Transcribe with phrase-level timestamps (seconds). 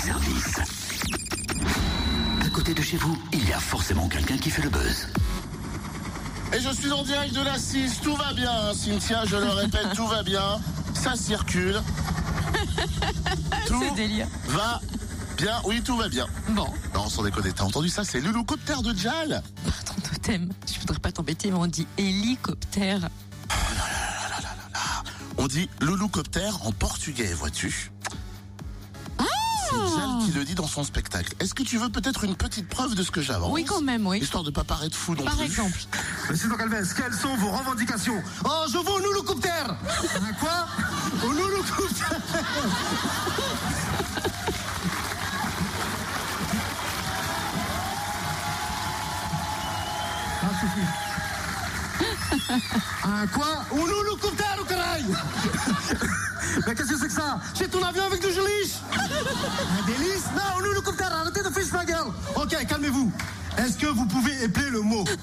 [0.00, 0.58] service.
[2.44, 5.08] À côté de chez vous, il y a forcément quelqu'un qui fait le buzz.
[6.52, 9.48] Et je suis en direct de la 6, tout va bien, hein, Cynthia, je le
[9.50, 10.58] répète, tout va bien,
[10.94, 11.80] ça circule.
[13.66, 14.26] Tout C'est délire.
[14.48, 14.80] va
[15.36, 16.26] bien, oui, tout va bien.
[16.48, 18.02] Bon, Non, sans déconner, t'as entendu ça?
[18.02, 19.42] C'est l'hélicoptère de Jal
[19.86, 20.50] ton totem.
[20.72, 23.08] Je voudrais pas t'embêter, mais on dit hélicoptère.
[25.38, 27.92] On dit l'hélicoptère en portugais, vois-tu?
[29.70, 31.34] C'est Jal qui le dit dans son spectacle.
[31.40, 34.06] Est-ce que tu veux peut-être une petite preuve de ce que j'avance Oui, quand même,
[34.06, 34.18] oui.
[34.18, 35.44] Histoire de pas paraître fou non Par plus.
[35.46, 35.78] exemple.
[36.28, 39.76] Monsieur Calves, quelles sont vos revendications Oh, je veux un hélicoptère
[40.20, 40.66] Un quoi
[50.42, 50.88] Ah, suffit.
[53.04, 55.04] Un quoi Un hélicoptère, au caraï
[56.66, 57.40] Mais qu'est-ce que c'est que ça?
[57.54, 60.24] J'ai ton avion avec du geliche Un délice?
[60.34, 62.06] Non, un hélicoptère, arrêtez de faire ma gueule.
[62.36, 63.12] Ok, calmez-vous.
[63.58, 65.04] Est-ce que vous pouvez épeler le mot?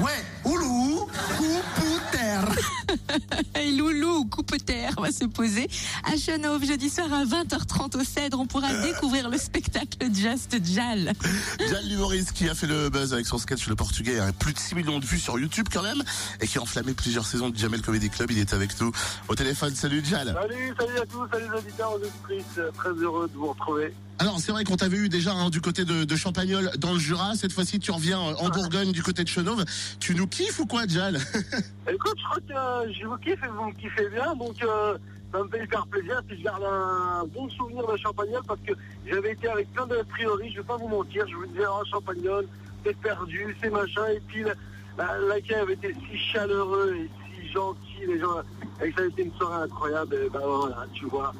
[0.00, 2.48] Ouais, oulou, coupe-terre.
[3.60, 5.68] Et Loulou, coupe terre, va se poser
[6.04, 8.40] à Chenauve jeudi soir à 20h30 au Cèdre.
[8.40, 11.12] On pourra découvrir le spectacle Just Jal.
[11.58, 14.58] Jal l'humoriste qui a fait le buzz avec son sketch Le Portugais, hein, plus de
[14.58, 16.02] 6 millions de vues sur YouTube quand même,
[16.40, 18.30] et qui a enflammé plusieurs saisons de Jamel Comedy Club.
[18.30, 18.92] Il est avec nous
[19.28, 19.74] au téléphone.
[19.74, 20.34] Salut Jal.
[20.40, 23.92] Salut, salut à tous, salut les auditeurs, aux auditrices, très heureux de vous retrouver.
[24.20, 26.98] Alors c'est vrai qu'on t'avait eu déjà hein, du côté de, de Champagnol dans le
[26.98, 27.34] Jura.
[27.36, 29.64] Cette fois-ci tu reviens euh, en Bourgogne du côté de Chenauve.
[29.98, 31.16] Tu nous kiffes ou quoi Jal
[31.90, 32.52] Écoute, je crois que
[32.88, 34.98] euh, je vous kiffe et vous me kiffez bien, donc euh,
[35.32, 38.72] ça me fait hyper plaisir, puis je garde un bon souvenir de Champagnol parce que
[39.10, 41.82] j'avais été avec plein de priori, je vais pas vous mentir, je vous disais, oh
[41.90, 42.46] Champagnol,
[42.84, 44.54] c'est perdu, c'est machin, et puis la-
[44.98, 47.10] la- l'accueil avait été si chaleureux et
[47.42, 48.40] si gentil, les gens,
[48.84, 51.32] et que ça a été une soirée incroyable, et ben voilà, tu vois.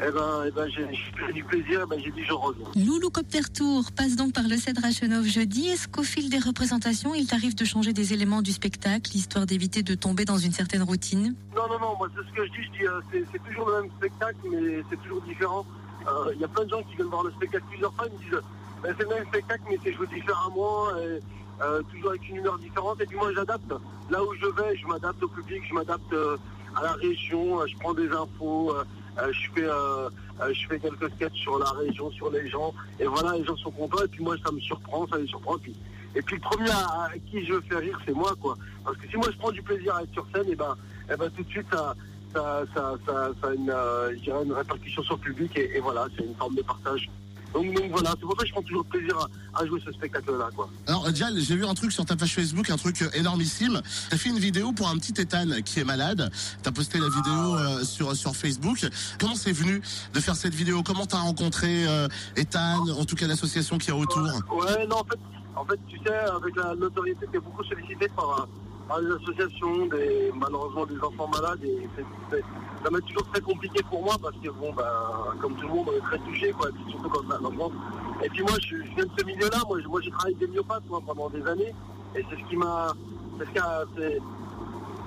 [0.00, 2.66] Et ben, eh ben j'ai pris du plaisir, et ben j'ai dit je reviens.
[2.76, 5.68] Louloucopter Tour passe donc par le Cèdre à Chenauve jeudi.
[5.68, 9.82] Est-ce qu'au fil des représentations, il t'arrive de changer des éléments du spectacle, histoire d'éviter
[9.82, 11.34] de tomber dans une certaine routine?
[11.56, 13.82] Non, non, non, moi c'est ce que je dis, je dis euh, c'est, toujours le
[13.82, 15.66] même spectacle, mais c'est toujours différent.
[16.06, 18.12] Euh, Il y a plein de gens qui viennent voir le spectacle plusieurs fois, ils
[18.12, 18.42] me disent
[18.84, 21.20] Ben, c'est le même spectacle, mais c'est joué différemment, et,
[21.60, 23.72] euh, toujours avec une humeur différente, et puis moi j'adapte.
[24.10, 26.36] Là où je vais, je m'adapte au public, je m'adapte euh,
[26.76, 28.74] à la région, euh, je prends des infos,
[29.32, 30.08] je, fais, euh,
[30.40, 33.56] euh, je fais quelques sketchs sur la région, sur les gens, et voilà, les gens
[33.56, 35.74] sont contents, et puis moi ça me surprend, ça les surprend, puis
[36.14, 38.56] et puis le premier à, qui je veux faire rire, c'est moi, quoi.
[38.84, 40.74] Parce que si moi je prends du plaisir à être sur scène, et ben,
[41.12, 41.94] et ben tout de suite ça,
[42.74, 44.14] ça, ça, a une, euh,
[44.54, 47.08] répercussion sur le public, et voilà, c'est une forme de partage.
[47.54, 49.16] Donc, donc voilà, c'est pour ça que je prends toujours plaisir
[49.54, 50.68] à, à jouer ce spectacle-là, quoi.
[50.86, 53.80] Alors Jal, j'ai vu un truc sur ta page Facebook, un truc euh, énormissime.
[54.10, 56.30] T'as fait une vidéo pour un petit Ethan qui est malade.
[56.62, 58.86] T'as posté la vidéo euh, sur sur Facebook.
[59.18, 59.80] Comment c'est venu
[60.12, 60.82] de faire cette vidéo?
[60.82, 62.06] Comment t'as rencontré euh,
[62.36, 64.22] Ethan En tout cas l'association qui est autour?
[64.52, 65.18] Ouais, non, en fait,
[65.56, 68.46] en fait, tu sais, avec la notoriété, t'es beaucoup sollicité par,
[68.88, 71.86] par les associations, des, malheureusement des enfants malades, et
[72.82, 74.84] ça m'est toujours très compliqué pour moi parce que, bon, ben,
[75.40, 77.72] comme tout le monde, on est très touché, quoi, surtout quand on a un enfant.
[78.24, 81.00] Et puis moi, je, viens de ce milieu-là, moi, j'ai travaillé avec des myopathes moi,
[81.06, 81.74] pendant des années,
[82.16, 82.92] et c'est ce qui m'a.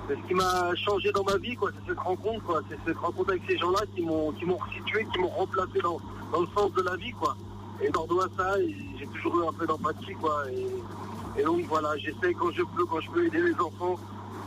[0.07, 1.57] C'est ce qui m'a changé dans ma vie.
[1.61, 2.63] C'est cette rencontre.
[2.69, 5.99] C'est cette rencontre avec ces gens-là qui m'ont, qui resitué, qui m'ont remplacé dans,
[6.31, 7.35] dans le sens de la vie, quoi.
[7.81, 7.91] Et à
[8.37, 8.55] ça,
[8.99, 10.43] j'ai toujours eu un peu d'empathie, quoi.
[11.37, 13.97] Et donc voilà, j'essaie quand je peux, quand je peux aider les enfants,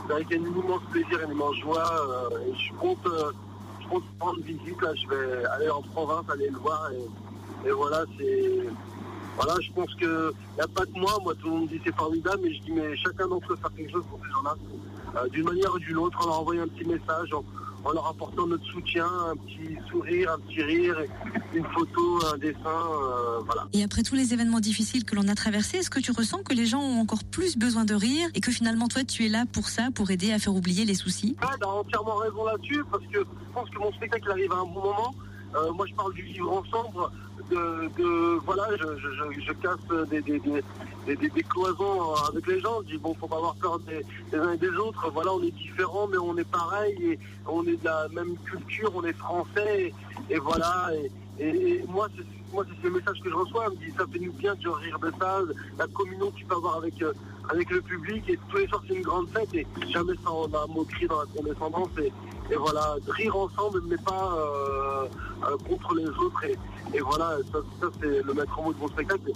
[0.09, 2.29] avec un immense plaisir, une immense joie.
[2.33, 3.31] euh, et je compte, euh,
[3.81, 4.81] je compte prendre visite.
[4.81, 6.89] Là, je vais aller en province, aller le voir.
[7.63, 8.67] Et, voilà, c'est.
[9.35, 11.11] Voilà, je pense que n'y a pas que moi.
[11.23, 13.73] Moi, tout le monde dit c'est formidable, mais je dis mais chacun d'entre eux faire
[13.75, 14.55] quelque chose pour ces gens-là,
[15.17, 17.33] euh, d'une manière ou d'une autre, en leur envoyant un petit message,
[17.85, 20.95] en leur apportant notre soutien, un petit sourire, un petit rire,
[21.53, 23.67] une photo, un dessin, euh, voilà.
[23.73, 26.53] Et après tous les événements difficiles que l'on a traversés, est-ce que tu ressens que
[26.53, 29.45] les gens ont encore plus besoin de rire et que finalement toi tu es là
[29.51, 31.35] pour ça, pour aider à faire oublier les soucis?
[31.41, 34.65] Ouais, t'as entièrement raison là-dessus, parce que je pense que mon spectacle arrive à un
[34.65, 35.15] bon moment.
[35.55, 37.09] Euh, moi, je parle du vivre ensemble,
[37.49, 40.39] de, voilà, je, je, je, casse des, des,
[41.15, 42.81] des, cloisons euh, avec les gens.
[42.83, 45.09] Je dis, bon, faut pas avoir peur des, uns et des autres.
[45.11, 48.91] Voilà, on est différents, mais on est pareil, et on est de la même culture,
[48.95, 49.93] on est français,
[50.29, 50.91] et, voilà.
[51.39, 51.83] Et,
[52.55, 53.65] moi, c'est le message que je reçois.
[53.67, 55.39] Elle me dit, ça fait nous bien de rire de ça,
[55.77, 57.11] la communion que tu peux avoir avec, euh,
[57.49, 58.23] avec le public.
[58.29, 59.53] Et tous les soirs, c'est une grande fête.
[59.53, 61.89] Et jamais sans la moquerie dans la condescendance.
[61.99, 62.11] Et,
[62.51, 65.07] et voilà, de rire ensemble, mais pas euh,
[65.43, 66.43] euh, contre les autres.
[66.45, 66.57] Et,
[66.93, 69.31] et voilà, ça, ça, c'est le maître mot de mon spectacle.